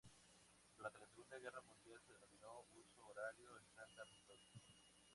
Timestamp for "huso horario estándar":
2.73-4.07